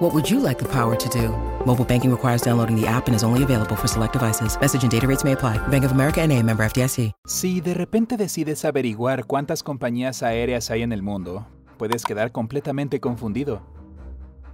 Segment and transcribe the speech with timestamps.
[0.00, 1.28] What would you like the power to do?
[1.66, 4.58] Mobile banking requires downloading the app and is only available for select devices.
[4.58, 5.58] Message and data rates may apply.
[5.68, 7.12] Bank of America and a member FDIC.
[7.26, 11.46] Si de repente decides averiguar cuántas compañías aéreas hay en el mundo,
[11.76, 13.60] puedes quedar completamente confundido.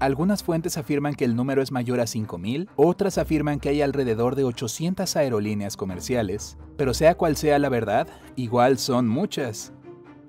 [0.00, 4.34] Algunas fuentes afirman que el número es mayor a 5.000, otras afirman que hay alrededor
[4.34, 9.72] de 800 aerolíneas comerciales, pero sea cual sea la verdad, igual son muchas.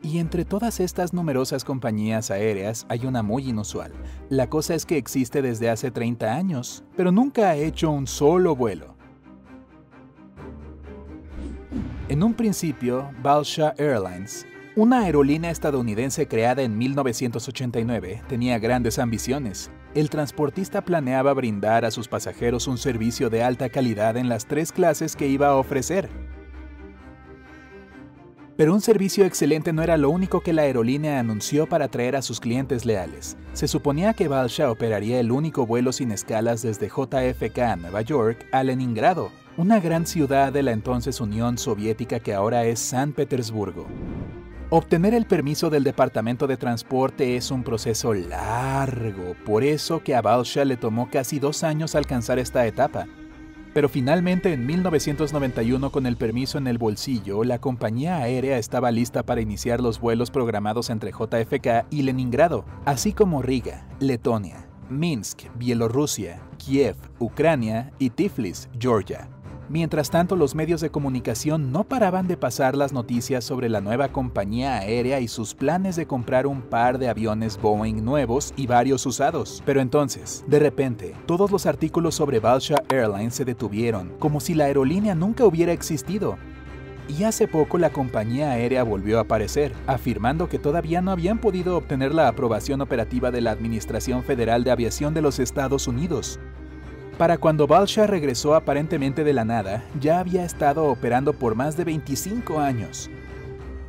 [0.02, 3.92] Y entre todas estas numerosas compañías aéreas hay una muy inusual.
[4.30, 8.56] La cosa es que existe desde hace 30 años, pero nunca ha hecho un solo
[8.56, 8.96] vuelo.
[12.10, 14.46] En un principio, Balsha Airlines,
[14.78, 19.72] una aerolínea estadounidense creada en 1989, tenía grandes ambiciones.
[19.94, 24.72] El transportista planeaba brindar a sus pasajeros un servicio de alta calidad en las tres
[24.72, 26.10] clases que iba a ofrecer.
[28.58, 32.24] Pero un servicio excelente no era lo único que la aerolínea anunció para atraer a
[32.24, 33.38] sus clientes leales.
[33.54, 38.64] Se suponía que Balsha operaría el único vuelo sin escalas desde JFK, Nueva York, a
[38.64, 43.86] Leningrado, una gran ciudad de la entonces Unión Soviética que ahora es San Petersburgo.
[44.72, 50.22] Obtener el permiso del Departamento de Transporte es un proceso largo, por eso que a
[50.24, 53.06] Balsha le tomó casi dos años alcanzar esta etapa.
[53.78, 59.22] Pero finalmente en 1991 con el permiso en el bolsillo, la compañía aérea estaba lista
[59.22, 66.42] para iniciar los vuelos programados entre JFK y Leningrado, así como Riga, Letonia, Minsk, Bielorrusia,
[66.58, 69.30] Kiev, Ucrania y Tiflis, Georgia.
[69.70, 74.08] Mientras tanto, los medios de comunicación no paraban de pasar las noticias sobre la nueva
[74.14, 79.06] compañía aérea y sus planes de comprar un par de aviones Boeing nuevos y varios
[79.06, 79.62] usados.
[79.66, 84.66] Pero entonces, de repente, todos los artículos sobre Balsha Airlines se detuvieron, como si la
[84.66, 86.38] aerolínea nunca hubiera existido.
[87.10, 91.76] Y hace poco la compañía aérea volvió a aparecer, afirmando que todavía no habían podido
[91.76, 96.40] obtener la aprobación operativa de la Administración Federal de Aviación de los Estados Unidos.
[97.18, 101.84] Para cuando Balsha regresó aparentemente de la nada, ya había estado operando por más de
[101.84, 103.10] 25 años,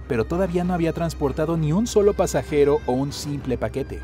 [0.09, 4.01] pero todavía no había transportado ni un solo pasajero o un simple paquete.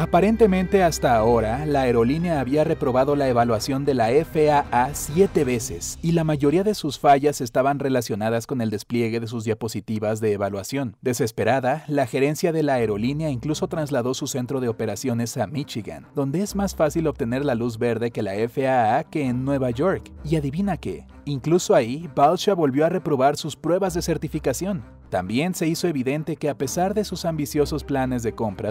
[0.00, 6.12] Aparentemente hasta ahora, la aerolínea había reprobado la evaluación de la FAA siete veces y
[6.12, 10.96] la mayoría de sus fallas estaban relacionadas con el despliegue de sus diapositivas de evaluación.
[11.02, 16.40] Desesperada, la gerencia de la aerolínea incluso trasladó su centro de operaciones a Michigan, donde
[16.40, 20.10] es más fácil obtener la luz verde que la FAA que en Nueva York.
[20.24, 24.82] Y adivina qué, incluso ahí, Balsha volvió a reprobar sus pruebas de certificación.
[25.10, 28.70] También se hizo evidente que a pesar de sus ambiciosos planes de compra,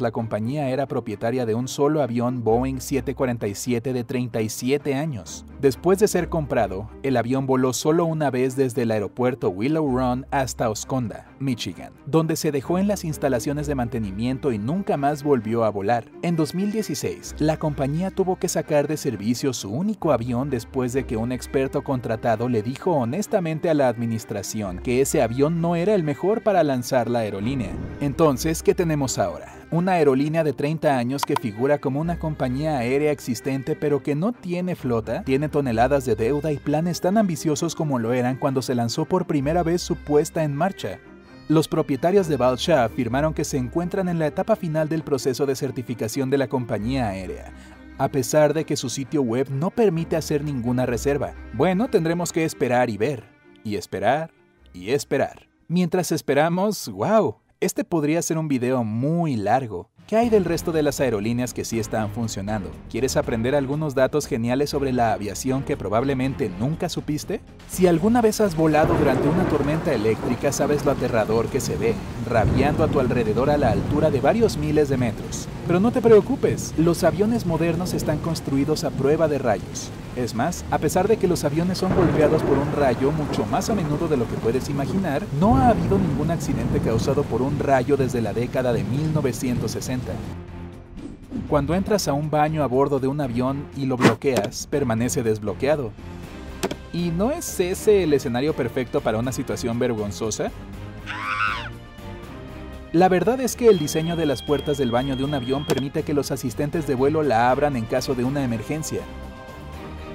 [0.00, 5.44] La compañía era propietaria de un solo avión Boeing 747 de 37 años.
[5.60, 10.26] Después de ser comprado, el avión voló solo una vez desde el aeropuerto Willow Run
[10.30, 15.64] hasta Osconda, Michigan, donde se dejó en las instalaciones de mantenimiento y nunca más volvió
[15.64, 16.04] a volar.
[16.22, 21.16] En 2016, la compañía tuvo que sacar de servicio su único avión después de que
[21.16, 26.02] un experto contratado le dijo honestamente a la administración que ese avión no era el
[26.02, 27.72] mejor para lanzar la aerolínea.
[28.00, 29.52] Entonces, ¿qué tenemos ahora?
[29.70, 34.32] Una aerolínea de 30 años que figura como una compañía aérea existente pero que no
[34.32, 38.74] tiene flota, tiene toneladas de deuda y planes tan ambiciosos como lo eran cuando se
[38.74, 41.00] lanzó por primera vez su puesta en marcha.
[41.48, 45.54] Los propietarios de Balsha afirmaron que se encuentran en la etapa final del proceso de
[45.54, 47.52] certificación de la compañía aérea,
[47.98, 51.34] a pesar de que su sitio web no permite hacer ninguna reserva.
[51.52, 53.24] Bueno, tendremos que esperar y ver,
[53.62, 54.32] y esperar,
[54.72, 55.46] y esperar.
[55.68, 59.88] Mientras esperamos, wow, este podría ser un video muy largo.
[60.06, 62.70] ¿Qué hay del resto de las aerolíneas que sí están funcionando?
[62.90, 67.40] ¿Quieres aprender algunos datos geniales sobre la aviación que probablemente nunca supiste?
[67.68, 71.94] Si alguna vez has volado durante una tormenta eléctrica, sabes lo aterrador que se ve,
[72.28, 75.48] rabiando a tu alrededor a la altura de varios miles de metros.
[75.66, 79.90] Pero no te preocupes, los aviones modernos están construidos a prueba de rayos.
[80.16, 83.68] Es más, a pesar de que los aviones son golpeados por un rayo mucho más
[83.68, 87.58] a menudo de lo que puedes imaginar, no ha habido ningún accidente causado por un
[87.58, 90.12] rayo desde la década de 1960.
[91.50, 95.92] Cuando entras a un baño a bordo de un avión y lo bloqueas, permanece desbloqueado.
[96.94, 100.50] ¿Y no es ese el escenario perfecto para una situación vergonzosa?
[102.94, 106.04] La verdad es que el diseño de las puertas del baño de un avión permite
[106.04, 109.02] que los asistentes de vuelo la abran en caso de una emergencia.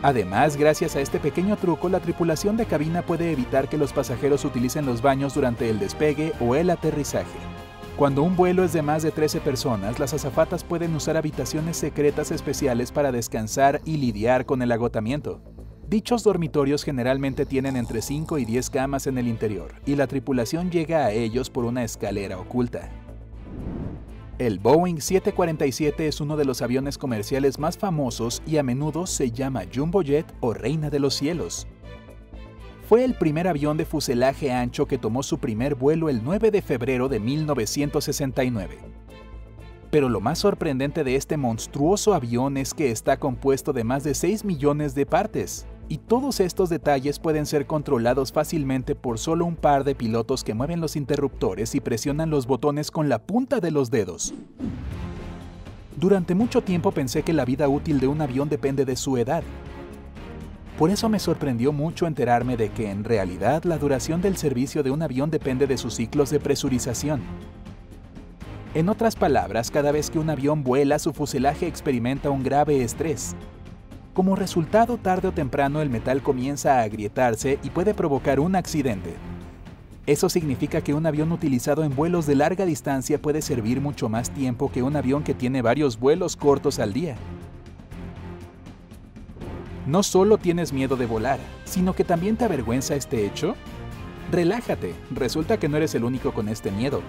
[0.04, 4.44] Además, gracias a este pequeño truco, la tripulación de cabina puede evitar que los pasajeros
[4.46, 7.38] utilicen los baños durante el despegue o el aterrizaje.
[7.98, 12.32] Cuando un vuelo es de más de 13 personas, las azafatas pueden usar habitaciones secretas
[12.32, 15.40] especiales para descansar y lidiar con el agotamiento.
[15.88, 20.72] Dichos dormitorios generalmente tienen entre 5 y 10 camas en el interior, y la tripulación
[20.72, 22.90] llega a ellos por una escalera oculta.
[24.42, 29.30] El Boeing 747 es uno de los aviones comerciales más famosos y a menudo se
[29.30, 31.68] llama Jumbo Jet o Reina de los Cielos.
[32.90, 36.64] Fue el primer avión de fuselaje ancho que tomó su primer vuelo el 9 de
[36.64, 38.80] febrero de 1969.
[39.92, 44.16] Pero lo más sorprendente de este monstruoso avión es que está compuesto de más de
[44.16, 49.58] 6 millones de partes, y todos estos detalles pueden ser controlados fácilmente por solo un
[49.58, 53.72] par de pilotos que mueven los interruptores y presionan los botones con la punta de
[53.72, 54.34] los dedos.
[55.98, 59.44] Durante mucho tiempo pensé que la vida útil de un avión depende de su edad.
[60.80, 64.92] Por eso me sorprendió mucho enterarme de que en realidad la duración del servicio de
[64.92, 67.20] un avión depende de sus ciclos de presurización.
[68.76, 73.36] En otras palabras, cada vez que un avión vuela, su fuselaje experimenta un grave estrés,
[74.14, 79.16] como resultado, tarde o temprano el metal comienza a agrietarse y puede provocar un accidente.
[80.06, 84.32] Eso significa que un avión utilizado en vuelos de larga distancia puede servir mucho más
[84.32, 87.16] tiempo que un avión que tiene varios vuelos cortos al día.
[89.88, 93.56] No solo tienes miedo de volar, sino que también te avergüenza este hecho.
[94.32, 97.02] Relájate, resulta que no eres el único con este miedo.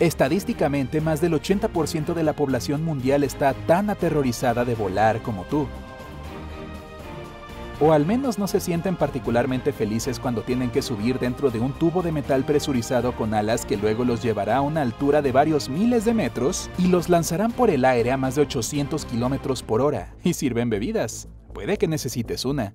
[0.00, 5.68] Estadísticamente, más del 80% de la población mundial está tan aterrorizada de volar como tú
[7.80, 11.72] o al menos no se sienten particularmente felices cuando tienen que subir dentro de un
[11.72, 15.68] tubo de metal presurizado con alas que luego los llevará a una altura de varios
[15.68, 19.80] miles de metros y los lanzarán por el aire a más de 800 kilómetros por
[19.80, 21.28] hora y sirven bebidas.
[21.52, 22.72] Puede que necesites una.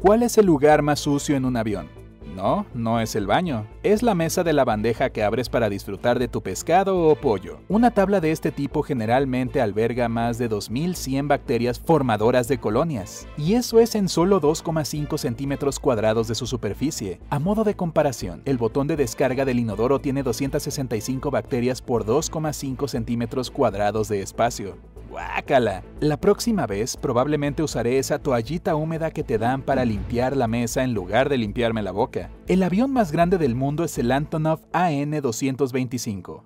[0.00, 1.95] ¿Cuál es el lugar más sucio en un avión?
[2.36, 3.66] No, no es el baño.
[3.82, 7.60] Es la mesa de la bandeja que abres para disfrutar de tu pescado o pollo.
[7.68, 13.26] Una tabla de este tipo generalmente alberga más de 2100 bacterias formadoras de colonias.
[13.38, 17.20] Y eso es en solo 2,5 centímetros cuadrados de su superficie.
[17.30, 22.86] A modo de comparación, el botón de descarga del inodoro tiene 265 bacterias por 2,5
[22.86, 24.76] centímetros cuadrados de espacio.
[25.08, 25.82] ¡Guácala!
[26.00, 30.82] La próxima vez probablemente usaré esa toallita húmeda que te dan para limpiar la mesa
[30.82, 32.30] en lugar de limpiarme la boca.
[32.48, 36.42] El avión más grande del mundo es el Antonov AN-225.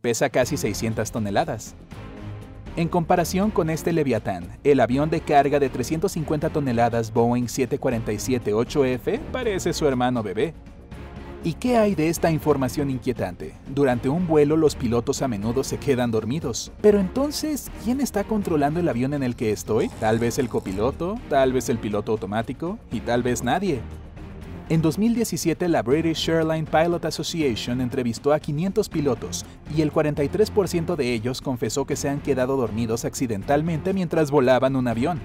[0.00, 1.76] Pesa casi 600 toneladas.
[2.76, 9.72] En comparación con este Leviatán, el avión de carga de 350 toneladas Boeing 747-8F parece
[9.72, 10.54] su hermano bebé.
[11.44, 13.54] ¿Y qué hay de esta información inquietante?
[13.72, 16.72] Durante un vuelo los pilotos a menudo se quedan dormidos.
[16.82, 19.88] Pero entonces, ¿quién está controlando el avión en el que estoy?
[20.00, 23.80] Tal vez el copiloto, tal vez el piloto automático y tal vez nadie.
[24.68, 31.14] En 2017, la British Airline Pilot Association entrevistó a 500 pilotos y el 43% de
[31.14, 35.20] ellos confesó que se han quedado dormidos accidentalmente mientras volaban un avión.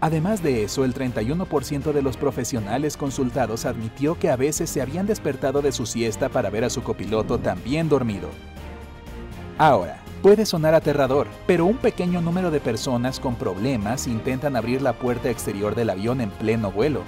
[0.00, 5.06] Además de eso, el 31% de los profesionales consultados admitió que a veces se habían
[5.06, 8.28] despertado de su siesta para ver a su copiloto también dormido.
[9.58, 14.92] Ahora, puede sonar aterrador, pero un pequeño número de personas con problemas intentan abrir la
[14.92, 17.02] puerta exterior del avión en pleno vuelo.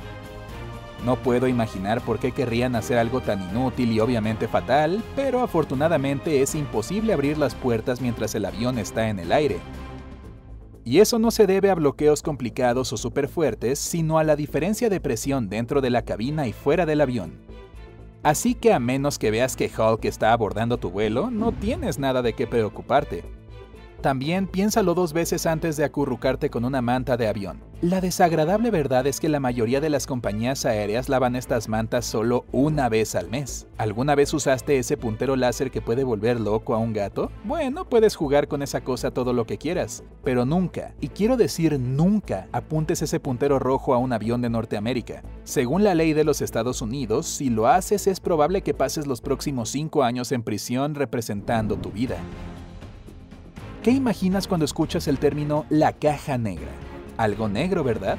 [1.04, 6.42] No puedo imaginar por qué querrían hacer algo tan inútil y obviamente fatal, pero afortunadamente
[6.42, 9.60] es imposible abrir las puertas mientras el avión está en el aire.
[10.84, 14.88] Y eso no se debe a bloqueos complicados o súper fuertes, sino a la diferencia
[14.88, 17.38] de presión dentro de la cabina y fuera del avión.
[18.22, 22.22] Así que a menos que veas que Hulk está abordando tu vuelo, no tienes nada
[22.22, 23.24] de qué preocuparte.
[24.00, 27.60] También piénsalo dos veces antes de acurrucarte con una manta de avión.
[27.82, 32.46] La desagradable verdad es que la mayoría de las compañías aéreas lavan estas mantas solo
[32.50, 33.66] una vez al mes.
[33.76, 37.30] ¿Alguna vez usaste ese puntero láser que puede volver loco a un gato?
[37.44, 41.78] Bueno, puedes jugar con esa cosa todo lo que quieras, pero nunca, y quiero decir
[41.78, 45.22] nunca, apuntes ese puntero rojo a un avión de Norteamérica.
[45.44, 49.20] Según la ley de los Estados Unidos, si lo haces es probable que pases los
[49.20, 52.16] próximos cinco años en prisión representando tu vida.
[53.82, 56.68] ¿Qué imaginas cuando escuchas el término la caja negra?
[57.16, 58.18] Algo negro, ¿verdad?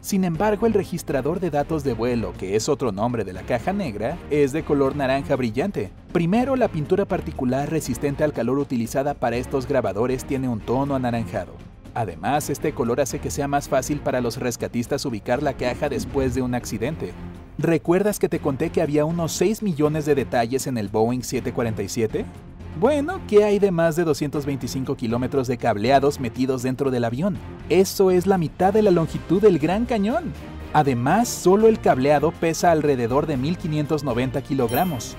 [0.00, 3.72] Sin embargo, el registrador de datos de vuelo, que es otro nombre de la caja
[3.72, 5.92] negra, es de color naranja brillante.
[6.12, 11.52] Primero, la pintura particular resistente al calor utilizada para estos grabadores tiene un tono anaranjado.
[11.94, 16.34] Además, este color hace que sea más fácil para los rescatistas ubicar la caja después
[16.34, 17.12] de un accidente.
[17.58, 22.24] ¿Recuerdas que te conté que había unos 6 millones de detalles en el Boeing 747?
[22.76, 27.36] Bueno, ¿qué hay de más de 225 kilómetros de cableados metidos dentro del avión?
[27.68, 30.32] Eso es la mitad de la longitud del Gran Cañón.
[30.72, 35.16] Además, solo el cableado pesa alrededor de 1590 kilogramos.